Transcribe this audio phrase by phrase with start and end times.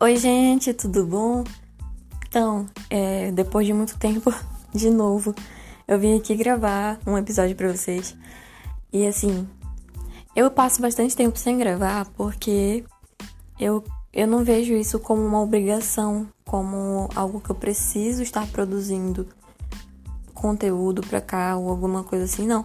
[0.00, 1.42] Oi, gente, tudo bom?
[2.28, 4.32] Então, é, depois de muito tempo,
[4.72, 5.34] de novo,
[5.88, 8.16] eu vim aqui gravar um episódio para vocês.
[8.92, 9.48] E assim,
[10.36, 12.84] eu passo bastante tempo sem gravar porque
[13.58, 19.26] eu, eu não vejo isso como uma obrigação, como algo que eu preciso estar produzindo
[20.32, 22.64] conteúdo pra cá ou alguma coisa assim, não.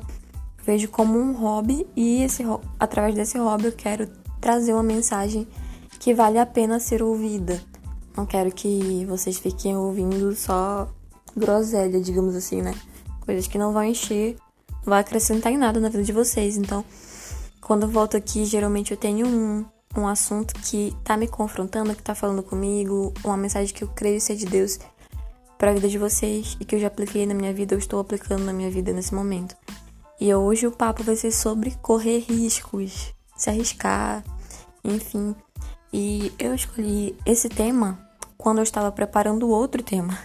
[0.64, 2.44] vejo como um hobby e esse,
[2.80, 4.08] através desse hobby eu quero
[4.40, 5.48] trazer uma mensagem
[6.04, 7.62] que vale a pena ser ouvida.
[8.18, 10.90] Não quero que vocês fiquem ouvindo só
[11.34, 12.76] groselha, digamos assim, né?
[13.22, 14.36] Coisas que não vão encher,
[14.70, 16.58] não vai acrescentar em nada na vida de vocês.
[16.58, 16.84] Então,
[17.62, 22.04] quando eu volto aqui, geralmente eu tenho um, um assunto que tá me confrontando, que
[22.04, 24.80] tá falando comigo, uma mensagem que eu creio ser de Deus
[25.58, 28.02] para a vida de vocês e que eu já apliquei na minha vida, eu estou
[28.02, 29.56] aplicando na minha vida nesse momento.
[30.20, 34.22] E hoje o papo vai ser sobre correr riscos, se arriscar,
[34.84, 35.34] enfim.
[35.94, 38.00] E eu escolhi esse tema
[38.36, 40.18] quando eu estava preparando outro tema.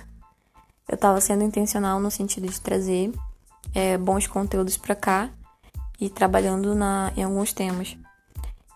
[0.88, 3.12] Eu estava sendo intencional no sentido de trazer
[3.74, 5.30] é, bons conteúdos para cá
[6.00, 7.98] e trabalhando na, em alguns temas.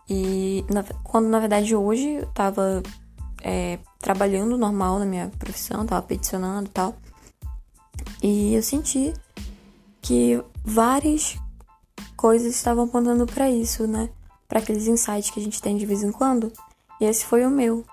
[0.07, 2.83] E na, quando na verdade hoje eu estava
[3.43, 6.95] é, trabalhando normal na minha profissão, estava peticionando e tal.
[8.23, 9.15] E eu senti
[10.03, 11.39] que várias
[12.17, 14.11] coisas estavam apontando para isso, né?
[14.47, 16.53] Para aqueles insights que a gente tem de vez em quando.
[17.03, 17.85] E esse foi o meu,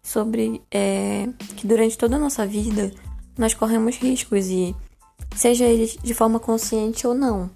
[0.00, 2.92] sobre é, que durante toda a nossa vida
[3.36, 4.72] nós corremos riscos e
[5.34, 7.50] seja eles de forma consciente ou não.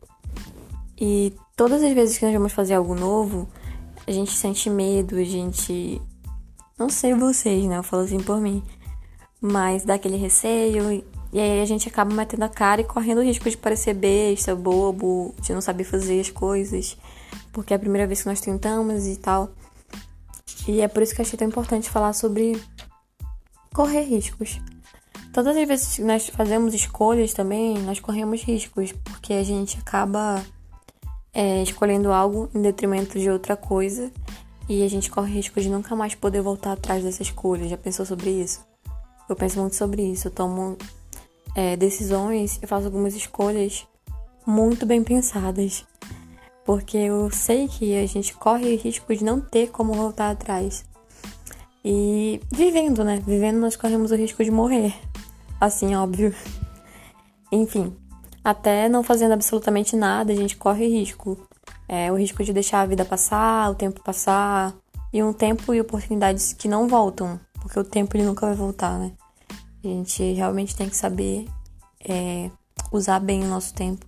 [1.00, 3.48] E todas as vezes que nós vamos fazer algo novo,
[4.04, 6.02] a gente sente medo, a gente.
[6.76, 7.78] Não sei vocês, né?
[7.78, 8.60] Eu falo assim por mim.
[9.40, 13.24] Mas dá aquele receio e aí a gente acaba metendo a cara e correndo o
[13.24, 16.96] risco de parecer besta, bobo, de não saber fazer as coisas,
[17.52, 19.52] porque é a primeira vez que nós tentamos e tal.
[20.68, 22.60] E é por isso que achei tão importante falar sobre
[23.72, 24.60] correr riscos.
[25.32, 30.42] Todas as vezes que nós fazemos escolhas também, nós corremos riscos, porque a gente acaba
[31.32, 34.10] é, escolhendo algo em detrimento de outra coisa
[34.68, 37.68] e a gente corre risco de nunca mais poder voltar atrás dessa escolha.
[37.68, 38.64] Já pensou sobre isso?
[39.28, 40.28] Eu penso muito sobre isso.
[40.28, 40.76] Eu tomo
[41.54, 43.86] é, decisões, eu faço algumas escolhas
[44.46, 45.84] muito bem pensadas
[46.66, 50.84] porque eu sei que a gente corre o risco de não ter como voltar atrás.
[51.84, 53.22] E vivendo, né?
[53.24, 54.92] Vivendo, nós corremos o risco de morrer.
[55.60, 56.34] Assim, óbvio.
[57.52, 57.96] Enfim,
[58.42, 61.38] até não fazendo absolutamente nada, a gente corre risco.
[61.88, 64.74] É, o risco de deixar a vida passar, o tempo passar,
[65.12, 68.98] e um tempo e oportunidades que não voltam, porque o tempo ele nunca vai voltar,
[68.98, 69.12] né?
[69.84, 71.46] A gente realmente tem que saber
[72.04, 72.50] é,
[72.90, 74.04] usar bem o nosso tempo.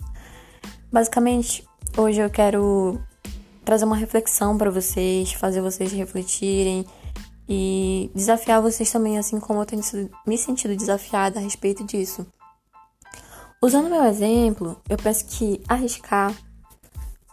[0.91, 3.01] Basicamente, Hoje eu quero
[3.65, 6.87] trazer uma reflexão para vocês, fazer vocês refletirem
[7.49, 9.83] e desafiar vocês também, assim como eu tenho
[10.27, 12.27] me sentido desafiada a respeito disso.
[13.61, 16.33] Usando meu exemplo, eu penso que arriscar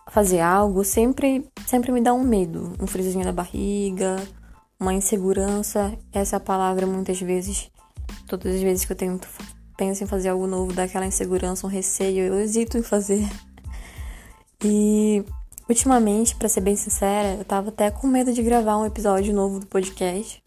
[0.10, 4.16] fazer algo sempre, sempre me dá um medo, um friozinho na barriga,
[4.80, 5.98] uma insegurança.
[6.12, 7.70] Essa é palavra muitas vezes,
[8.28, 9.28] todas as vezes que eu tento
[9.78, 13.30] penso em fazer algo novo, dá aquela insegurança, um receio, eu hesito em fazer.
[14.68, 15.24] E
[15.70, 19.60] ultimamente, para ser bem sincera, eu tava até com medo de gravar um episódio novo
[19.60, 20.44] do podcast.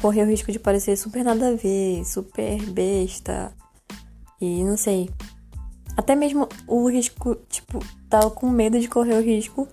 [0.00, 3.52] Correr o risco de parecer super nada a ver, super besta.
[4.40, 5.10] E não sei.
[5.96, 9.66] Até mesmo o risco, tipo, tava com medo de correr o risco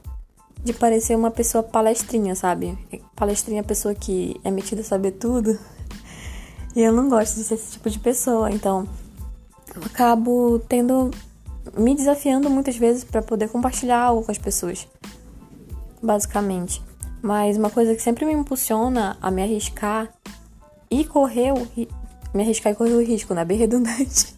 [0.64, 2.76] de parecer uma pessoa palestrinha, sabe?
[3.16, 5.58] Palestrinha é a pessoa que é metida a saber tudo.
[6.76, 8.88] E eu não gosto de ser esse tipo de pessoa, então
[9.76, 11.10] eu acabo tendo
[11.78, 14.88] me desafiando muitas vezes para poder compartilhar algo com as pessoas,
[16.02, 16.82] basicamente.
[17.22, 20.10] Mas uma coisa que sempre me impulsiona a me arriscar
[20.90, 21.68] e correr o
[22.34, 23.44] me arriscar e correr o risco, né?
[23.44, 24.36] Bem redundante.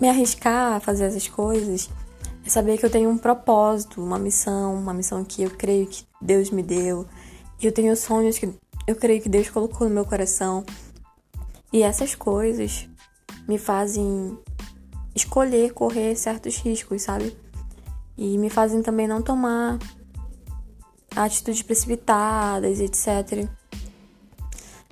[0.00, 1.88] me arriscar a fazer essas coisas
[2.44, 6.04] é saber que eu tenho um propósito, uma missão, uma missão que eu creio que
[6.20, 7.06] Deus me deu.
[7.60, 8.52] Eu tenho sonhos que
[8.86, 10.64] eu creio que Deus colocou no meu coração.
[11.72, 12.86] E essas coisas
[13.48, 14.38] me fazem
[15.14, 17.36] escolher correr certos riscos, sabe?
[18.16, 19.78] E me fazem também não tomar
[21.14, 23.48] atitudes precipitadas, etc.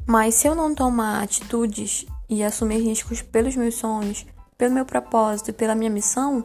[0.06, 4.26] Mas se eu não tomar atitudes e assumir riscos pelos meus sonhos,
[4.56, 6.44] pelo meu propósito e pela minha missão,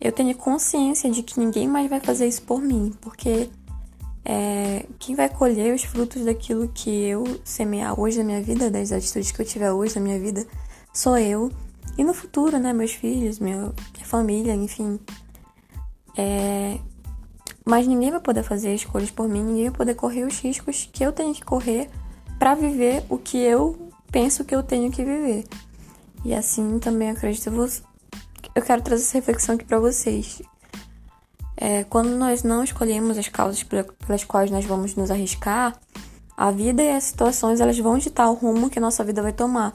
[0.00, 3.48] eu tenho consciência de que ninguém mais vai fazer isso por mim, porque
[4.24, 8.92] é, quem vai colher os frutos daquilo que eu semear hoje na minha vida, das
[8.92, 10.46] atitudes que eu tiver hoje na minha vida,
[10.92, 11.50] sou eu
[11.96, 14.98] e no futuro, né, meus filhos, meu, minha família, enfim.
[16.16, 16.78] É...
[17.64, 21.04] Mas ninguém vai poder fazer escolhas por mim, ninguém vai poder correr os riscos que
[21.04, 21.88] eu tenho que correr
[22.38, 25.44] para viver o que eu penso que eu tenho que viver.
[26.24, 27.50] E assim também acredito
[28.54, 30.42] eu quero trazer essa reflexão aqui para vocês.
[31.56, 35.78] É, quando nós não escolhemos as causas pelas quais nós vamos nos arriscar,
[36.36, 39.32] a vida e as situações elas vão ditar o rumo que a nossa vida vai
[39.32, 39.72] tomar.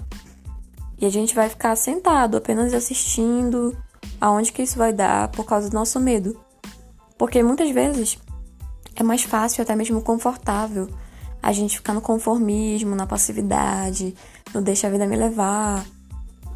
[0.99, 3.77] E a gente vai ficar sentado, apenas assistindo
[4.19, 6.39] aonde que isso vai dar por causa do nosso medo.
[7.17, 8.17] Porque muitas vezes
[8.95, 10.89] é mais fácil, até mesmo confortável,
[11.41, 14.15] a gente ficar no conformismo, na passividade,
[14.53, 15.85] no deixa a vida me levar.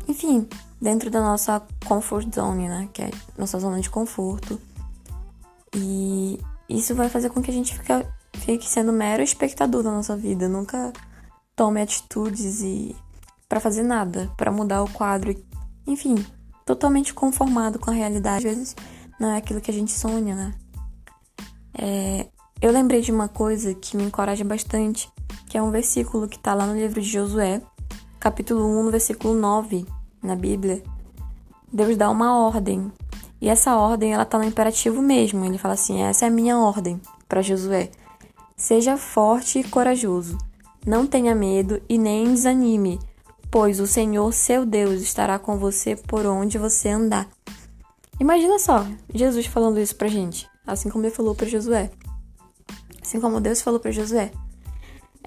[0.07, 0.47] Enfim,
[0.81, 2.89] dentro da nossa comfort zone, né?
[2.91, 4.59] Que é nossa zona de conforto.
[5.75, 7.93] E isso vai fazer com que a gente fique,
[8.39, 10.91] fique sendo mero espectador da nossa vida, nunca
[11.55, 12.95] tome atitudes e
[13.51, 15.35] para fazer nada, para mudar o quadro,
[15.85, 16.15] enfim,
[16.65, 18.47] totalmente conformado com a realidade.
[18.47, 18.75] Às vezes
[19.19, 20.53] não é aquilo que a gente sonha, né?
[21.77, 22.27] É,
[22.61, 25.11] eu lembrei de uma coisa que me encoraja bastante,
[25.49, 27.61] que é um versículo que está lá no livro de Josué,
[28.21, 29.85] capítulo 1, no versículo 9,
[30.23, 30.81] na Bíblia.
[31.73, 32.89] Deus dá uma ordem.
[33.41, 35.43] E essa ordem, ela tá no imperativo mesmo.
[35.43, 37.91] Ele fala assim: "Essa é a minha ordem para Josué.
[38.55, 40.37] Seja forte e corajoso.
[40.87, 42.97] Não tenha medo e nem desanime,
[43.51, 47.27] pois o Senhor, seu Deus, estará com você por onde você andar.
[48.19, 51.91] Imagina só, Jesus falando isso pra gente, assim como ele falou para Josué.
[53.01, 54.31] Assim como Deus falou para Josué.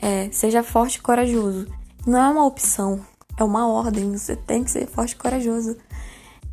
[0.00, 1.66] É, seja forte e corajoso.
[2.06, 3.04] Não é uma opção,
[3.36, 4.16] é uma ordem.
[4.16, 5.76] Você tem que ser forte e corajoso.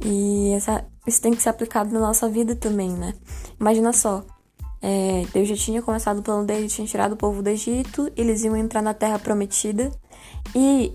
[0.03, 3.13] E essa, isso tem que ser aplicado na nossa vida também, né?
[3.59, 4.25] Imagina só,
[4.81, 8.43] é, Deus já tinha começado o plano dele, tinha tirado o povo do Egito, eles
[8.43, 9.91] iam entrar na Terra Prometida
[10.55, 10.91] e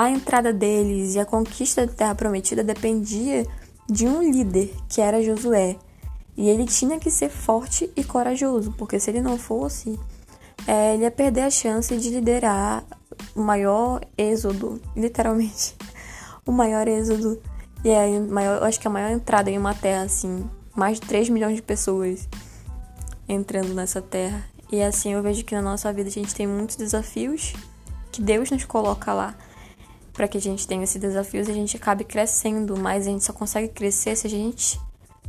[0.00, 3.46] a entrada deles e a conquista da Terra Prometida dependia
[3.86, 5.76] de um líder, que era Josué.
[6.34, 10.00] E ele tinha que ser forte e corajoso, porque se ele não fosse,
[10.66, 12.82] é, ele ia perder a chance de liderar
[13.36, 15.76] o maior êxodo, literalmente,
[16.46, 17.38] o maior êxodo.
[17.84, 21.06] E é maior, eu acho que a maior entrada em uma terra, assim, mais de
[21.06, 22.26] 3 milhões de pessoas
[23.28, 24.42] entrando nessa terra.
[24.72, 27.52] E assim eu vejo que na nossa vida a gente tem muitos desafios
[28.10, 29.36] que Deus nos coloca lá
[30.20, 33.24] para que a gente tenha esses desafios e a gente acabe crescendo, mas a gente
[33.24, 34.78] só consegue crescer se a gente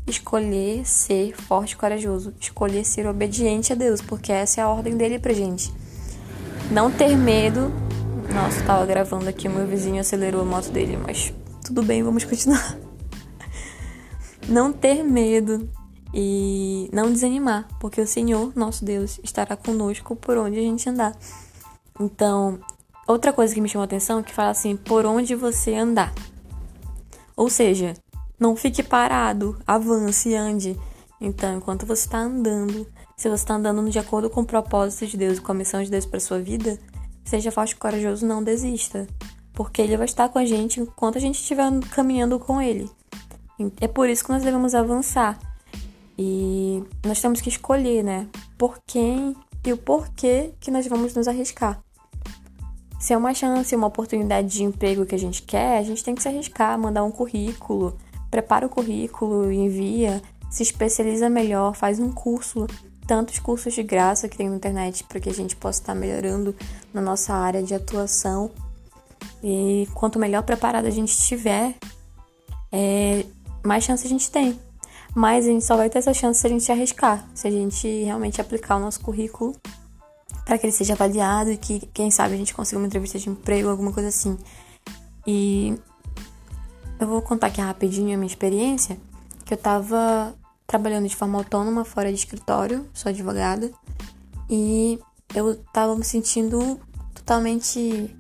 [0.06, 4.98] escolher ser forte e corajoso, escolher ser obediente a Deus, porque essa é a ordem
[4.98, 5.74] dele pra gente.
[6.70, 7.72] Não ter medo.
[8.34, 11.34] Nossa, tava gravando aqui, meu vizinho acelerou a moto dele, mas
[11.66, 12.78] tudo bem, vamos continuar.
[14.50, 15.70] Não ter medo
[16.14, 21.16] e não desanimar, porque o Senhor, nosso Deus, estará conosco por onde a gente andar.
[21.98, 22.60] Então,
[23.12, 26.14] Outra coisa que me chamou a atenção é que fala assim, por onde você andar.
[27.36, 27.94] Ou seja,
[28.40, 30.80] não fique parado, avance, ande.
[31.20, 32.88] Então, enquanto você está andando,
[33.18, 35.84] se você está andando de acordo com o propósito de Deus e com a missão
[35.84, 36.80] de Deus para sua vida,
[37.26, 39.06] seja forte e corajoso, não desista.
[39.52, 42.90] Porque Ele vai estar com a gente enquanto a gente estiver caminhando com Ele.
[43.82, 45.38] É por isso que nós devemos avançar.
[46.18, 48.30] E nós temos que escolher, né?
[48.58, 49.36] Por quem
[49.66, 51.84] e o porquê que nós vamos nos arriscar.
[53.02, 56.14] Se é uma chance, uma oportunidade de emprego que a gente quer, a gente tem
[56.14, 57.98] que se arriscar, mandar um currículo,
[58.30, 60.22] prepara o currículo, envia,
[60.52, 62.68] se especializa melhor, faz um curso,
[63.08, 66.56] tantos cursos de graça que tem na internet para que a gente possa estar melhorando
[66.94, 68.52] na nossa área de atuação.
[69.44, 71.74] E quanto melhor preparado a gente estiver,
[72.72, 73.26] é,
[73.64, 74.60] mais chance a gente tem.
[75.16, 78.04] Mas a gente só vai ter essa chance se a gente arriscar, se a gente
[78.04, 79.56] realmente aplicar o nosso currículo
[80.46, 83.30] para que ele seja avaliado e que, quem sabe, a gente consiga uma entrevista de
[83.30, 84.38] emprego, alguma coisa assim.
[85.26, 85.78] E
[87.00, 88.98] eu vou contar aqui rapidinho a minha experiência,
[89.46, 93.72] que eu tava trabalhando de forma autônoma fora de escritório, sou advogada,
[94.50, 95.00] e
[95.34, 96.80] eu tava me sentindo
[97.14, 98.16] totalmente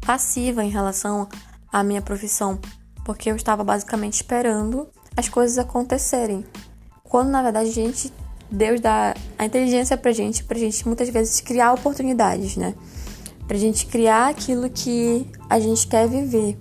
[0.00, 1.28] passiva em relação
[1.72, 2.58] à minha profissão,
[3.04, 6.44] porque eu estava basicamente esperando as coisas acontecerem.
[7.02, 8.12] Quando na verdade a gente
[8.52, 12.74] Deus dá a inteligência pra gente, pra gente muitas vezes criar oportunidades, né?
[13.48, 16.58] Pra gente criar aquilo que a gente quer viver.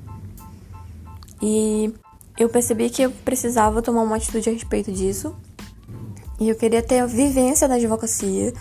[1.42, 1.94] E
[2.40, 5.36] eu percebi que eu precisava tomar uma atitude a respeito disso.
[6.40, 8.54] E eu queria ter vivência da advocacia,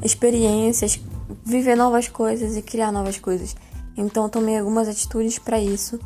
[0.00, 1.00] experiências,
[1.44, 3.56] viver novas coisas e criar novas coisas.
[3.96, 5.98] Então eu tomei algumas atitudes para isso.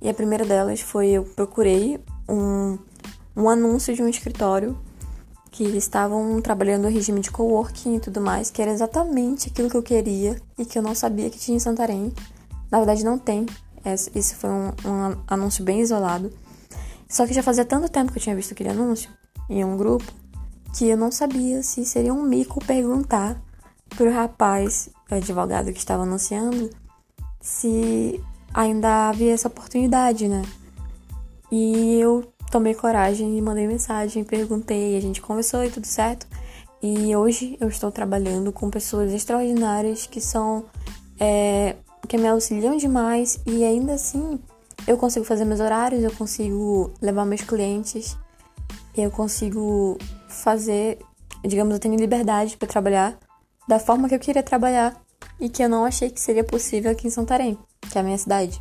[0.00, 2.78] E a primeira delas foi eu procurei um,
[3.36, 4.76] um anúncio de um escritório
[5.52, 9.76] que estavam trabalhando no regime de coworking e tudo mais, que era exatamente aquilo que
[9.76, 12.10] eu queria e que eu não sabia que tinha em Santarém.
[12.70, 13.44] Na verdade, não tem.
[13.84, 16.32] Esse foi um, um anúncio bem isolado.
[17.06, 19.10] Só que já fazia tanto tempo que eu tinha visto aquele anúncio
[19.50, 20.10] em um grupo
[20.74, 23.38] que eu não sabia se seria um mico perguntar
[23.90, 26.70] pro rapaz, o advogado que estava anunciando,
[27.42, 28.18] se
[28.54, 30.42] ainda havia essa oportunidade, né?
[31.50, 36.26] E eu tomei coragem e mandei mensagem, perguntei, a gente conversou e tudo certo.
[36.82, 40.64] E hoje eu estou trabalhando com pessoas extraordinárias que são.
[41.18, 41.76] É,
[42.08, 44.38] que me auxiliam demais e ainda assim
[44.86, 48.18] eu consigo fazer meus horários, eu consigo levar meus clientes,
[48.96, 49.96] eu consigo
[50.28, 50.98] fazer,
[51.44, 53.16] digamos, eu tenho liberdade para trabalhar
[53.68, 55.00] da forma que eu queria trabalhar
[55.40, 57.56] e que eu não achei que seria possível aqui em Santarém,
[57.88, 58.60] que é a minha cidade.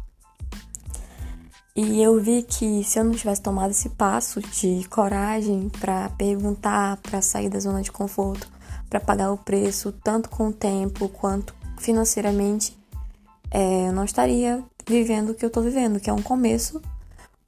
[1.75, 6.97] E eu vi que se eu não tivesse tomado esse passo de coragem para perguntar,
[6.97, 8.47] para sair da zona de conforto,
[8.89, 12.77] para pagar o preço, tanto com o tempo quanto financeiramente,
[13.49, 16.81] é, eu não estaria vivendo o que eu tô vivendo, que é um começo,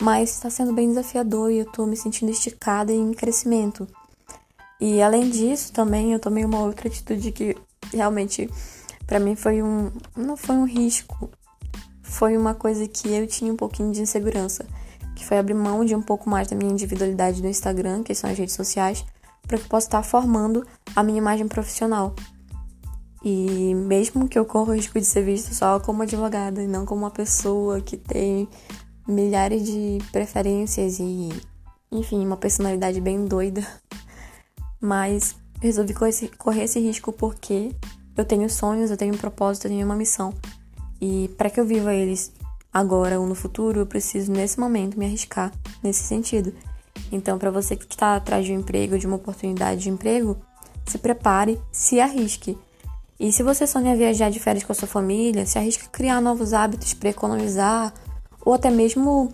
[0.01, 3.85] mas está sendo bem desafiador e eu tô me sentindo esticada e em crescimento.
[4.79, 7.57] E além disso, também eu tomei uma outra atitude que
[7.93, 8.49] realmente
[9.05, 11.29] para mim foi um não foi um risco,
[12.13, 14.67] foi uma coisa que eu tinha um pouquinho de insegurança,
[15.15, 18.29] que foi abrir mão de um pouco mais da minha individualidade no Instagram, que são
[18.29, 19.03] as redes sociais,
[19.47, 20.65] para que eu possa estar formando
[20.95, 22.15] a minha imagem profissional.
[23.23, 26.85] E mesmo que eu corra o risco de ser vista só como advogada e não
[26.85, 28.47] como uma pessoa que tem
[29.07, 31.29] milhares de preferências e,
[31.91, 33.65] enfim, uma personalidade bem doida,
[34.79, 35.95] mas resolvi
[36.37, 37.73] correr esse, risco porque
[38.15, 40.31] eu tenho sonhos, eu tenho um propósito, eu tenho uma missão.
[41.05, 42.31] E para que eu viva eles
[42.73, 45.51] agora ou no futuro, eu preciso nesse momento me arriscar
[45.83, 46.53] nesse sentido.
[47.11, 50.37] Então, para você que está atrás de um emprego, de uma oportunidade de emprego,
[50.85, 52.57] se prepare, se arrisque.
[53.19, 56.53] E se você sonha viajar de férias com a sua família, se arrisque criar novos
[56.53, 57.93] hábitos para economizar
[58.39, 59.29] ou até mesmo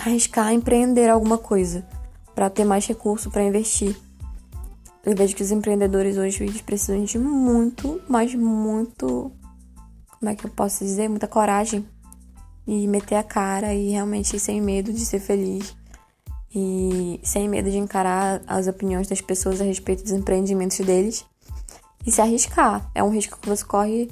[0.00, 1.86] arriscar empreender alguma coisa
[2.34, 3.96] para ter mais recurso para investir.
[5.06, 9.30] Eu vejo que os empreendedores hoje precisam de muito, mas muito
[10.18, 11.86] como é que eu posso dizer, muita coragem
[12.66, 15.74] e meter a cara e realmente sem medo de ser feliz
[16.54, 21.24] e sem medo de encarar as opiniões das pessoas a respeito dos empreendimentos deles
[22.06, 22.90] e se arriscar.
[22.94, 24.10] É um risco que você corre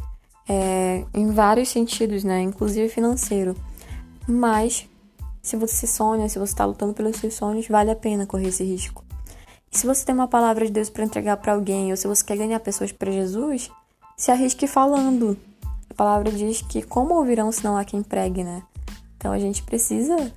[0.49, 2.41] é, em vários sentidos, né?
[2.41, 3.57] Inclusive financeiro.
[4.29, 4.89] Mas
[5.43, 8.65] se você sonha, se você está lutando pelos seus sonhos, vale a pena correr esse
[8.65, 9.05] risco.
[9.73, 12.25] E se você tem uma palavra de Deus para entregar para alguém, ou se você
[12.25, 13.71] quer ganhar pessoas para Jesus,
[14.17, 15.37] se arrisque falando,
[15.97, 18.63] palavra diz que como ouvirão se não há quem pregue, né?
[19.17, 20.33] Então a gente precisa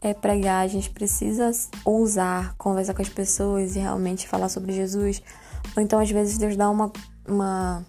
[0.00, 1.50] é, pregar, a gente precisa
[1.84, 5.22] ousar conversar com as pessoas e realmente falar sobre Jesus.
[5.76, 6.92] Ou então às vezes Deus dá uma,
[7.26, 7.84] uma,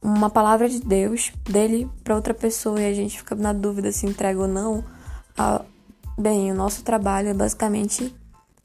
[0.00, 4.06] uma palavra de Deus dele para outra pessoa e a gente fica na dúvida se
[4.06, 4.84] entrega ou não.
[5.36, 5.62] Ah,
[6.16, 8.14] bem, o nosso trabalho é basicamente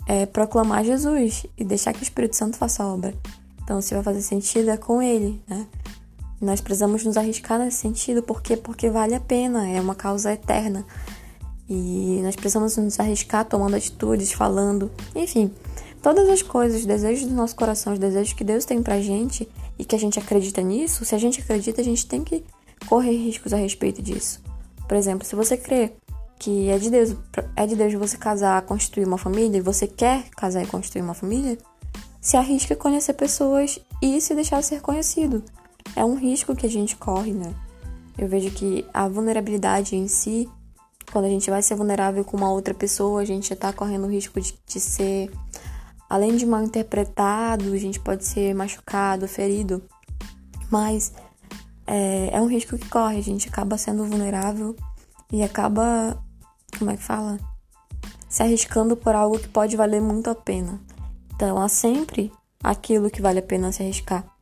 [0.05, 3.13] é, proclamar Jesus e deixar que o Espírito Santo faça a obra.
[3.63, 5.65] Então, se vai fazer sentido, é com ele, né?
[6.41, 10.85] Nós precisamos nos arriscar nesse sentido, porque porque vale a pena, é uma causa eterna.
[11.67, 15.51] E nós precisamos nos arriscar tomando atitudes, falando, enfim,
[16.01, 19.49] todas as coisas, os desejos do nosso coração, os desejos que Deus tem pra gente
[19.79, 22.43] e que a gente acredita nisso, se a gente acredita, a gente tem que
[22.87, 24.41] correr riscos a respeito disso.
[24.87, 25.93] Por exemplo, se você crê
[26.37, 27.15] que é de Deus,
[27.55, 31.13] é de Deus você casar, construir uma família, e você quer casar e construir uma
[31.15, 31.57] família,
[32.21, 35.43] se arrisque a conhecer pessoas e se deixar ser conhecido
[35.95, 37.53] é um risco que a gente corre, né?
[38.17, 40.49] Eu vejo que a vulnerabilidade em si,
[41.11, 44.05] quando a gente vai ser vulnerável com uma outra pessoa, a gente já tá correndo
[44.05, 45.29] o risco de, de ser,
[46.09, 49.83] além de mal interpretado, a gente pode ser machucado, ferido.
[50.71, 51.13] Mas
[51.85, 54.75] é, é um risco que corre, a gente acaba sendo vulnerável
[55.31, 56.17] e acaba,
[56.77, 57.37] como é que fala?
[58.29, 60.79] Se arriscando por algo que pode valer muito a pena.
[61.33, 62.31] Então, há sempre
[62.63, 64.34] aquilo que vale a pena se arriscar.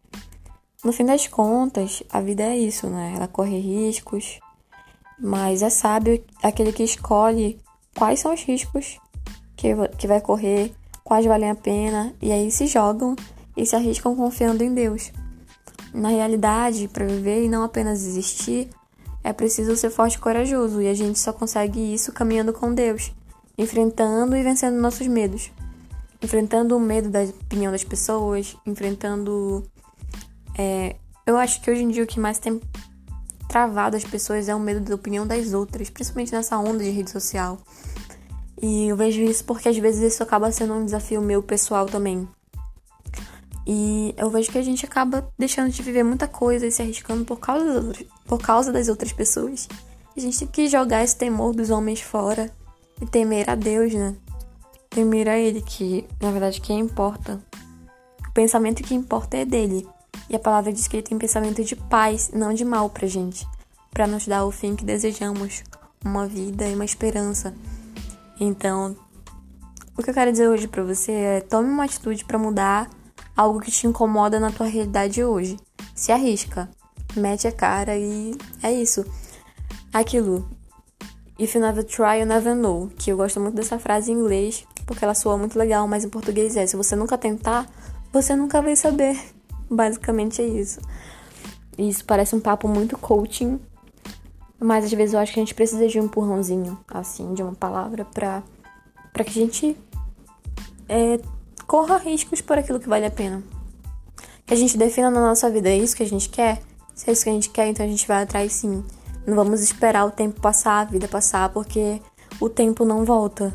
[0.83, 3.13] No fim das contas, a vida é isso, né?
[3.15, 4.39] Ela corre riscos,
[5.17, 7.57] mas é sábio aquele que escolhe
[7.95, 8.99] quais são os riscos
[9.55, 13.15] que, que vai correr, quais valem a pena, e aí se jogam
[13.55, 15.13] e se arriscam confiando em Deus.
[15.93, 18.67] Na realidade, para viver e não apenas existir,
[19.23, 23.13] é preciso ser forte e corajoso, e a gente só consegue isso caminhando com Deus,
[23.57, 25.49] enfrentando e vencendo nossos medos.
[26.21, 29.63] Enfrentando o medo da opinião das pessoas, enfrentando
[30.57, 30.95] é,
[31.25, 32.62] eu acho que hoje em dia o que mais tem
[33.48, 37.12] travado as pessoas é o medo da opinião das outras, principalmente nessa onda de rede
[37.12, 37.60] social.
[38.62, 42.27] E eu vejo isso porque às vezes isso acaba sendo um desafio meu pessoal também.
[43.65, 47.24] E eu vejo que a gente acaba deixando de viver muita coisa e se arriscando
[47.24, 49.69] por causa, das, por causa das outras pessoas.
[50.15, 52.51] A gente tem que jogar esse temor dos homens fora
[53.01, 54.15] e temer a Deus, né?
[54.89, 57.41] Temer a Ele, que na verdade quem importa.
[58.27, 59.88] O pensamento que importa é dele.
[60.30, 63.48] E a palavra diz que ele tem pensamento de paz, não de mal pra gente,
[63.92, 65.63] para nos dar o fim que desejamos,
[66.03, 67.53] uma vida e uma esperança.
[68.39, 68.96] Então,
[69.98, 72.89] o que eu quero dizer hoje para você é: tome uma atitude para mudar
[73.36, 75.58] algo que te incomoda na tua realidade hoje.
[75.94, 76.70] Se arrisca,
[77.15, 79.06] mete a cara e é isso.
[79.94, 80.50] Aquilo.
[81.38, 82.92] If you never try, you never know.
[82.98, 86.10] Que eu gosto muito dessa frase em inglês, porque ela soa muito legal, mas em
[86.10, 87.68] português é: se você nunca tentar,
[88.12, 89.20] você nunca vai saber.
[89.70, 90.79] Basicamente é isso.
[91.77, 93.60] Isso parece um papo muito coaching,
[94.60, 97.53] mas às vezes eu acho que a gente precisa de um empurrãozinho, assim, de uma
[97.53, 98.43] palavra pra,
[99.12, 99.77] pra que a gente
[100.88, 101.20] é,
[101.65, 103.43] corra riscos por aquilo que vale a pena.
[104.46, 106.62] Que a gente defina na nossa vida, é isso que a gente quer?
[106.93, 108.84] Se é isso que a gente quer, então a gente vai atrás sim.
[109.25, 112.01] Não vamos esperar o tempo passar, a vida passar, porque
[112.39, 113.53] o tempo não volta.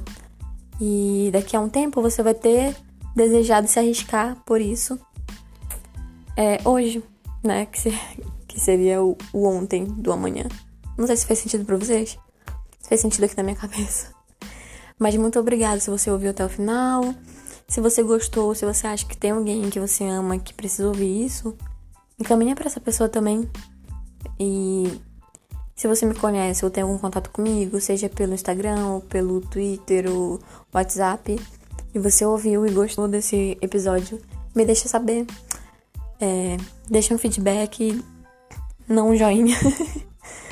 [0.81, 2.75] E daqui a um tempo você vai ter
[3.15, 4.99] desejado se arriscar por isso.
[6.41, 7.03] É, hoje,
[7.43, 7.67] né?
[7.67, 7.91] Que, se,
[8.47, 10.45] que seria o, o, ontem do amanhã.
[10.97, 12.17] Não sei se fez sentido pra vocês.
[12.79, 14.15] Se fez sentido aqui na minha cabeça.
[14.97, 17.13] Mas muito obrigada se você ouviu até o final.
[17.67, 21.27] Se você gostou, se você acha que tem alguém que você ama que precisa ouvir
[21.27, 21.57] isso,
[22.21, 23.51] encaminha para essa pessoa também.
[24.39, 24.97] E
[25.75, 30.09] se você me conhece ou tem algum contato comigo, seja pelo Instagram, ou pelo Twitter,
[30.09, 30.39] ou
[30.73, 31.37] WhatsApp,
[31.93, 34.21] e você ouviu e gostou desse episódio,
[34.55, 35.27] me deixa saber.
[36.21, 36.57] É,
[36.89, 38.05] deixa um feedback,
[38.89, 39.57] não um joinha.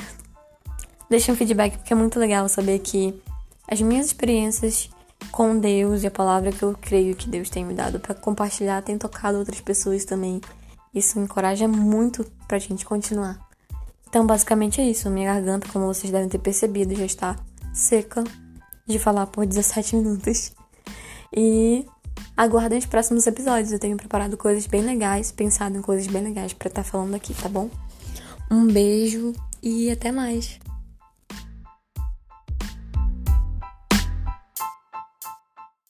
[1.09, 3.21] deixa um feedback porque é muito legal saber que
[3.67, 4.89] as minhas experiências
[5.31, 8.81] com Deus e a palavra que eu creio que Deus tem me dado para compartilhar
[8.81, 10.39] tem tocado outras pessoas também.
[10.93, 13.37] Isso encoraja muito pra gente continuar.
[14.07, 15.09] Então, basicamente é isso.
[15.09, 17.35] Minha garganta, como vocês devem ter percebido, já está
[17.73, 18.23] seca
[18.87, 20.53] de falar por 17 minutos.
[21.35, 21.85] E
[22.35, 23.71] aguardem os próximos episódios.
[23.71, 27.15] Eu tenho preparado coisas bem legais, pensado em coisas bem legais para estar tá falando
[27.15, 27.69] aqui, tá bom?
[28.49, 30.59] Um beijo e até mais.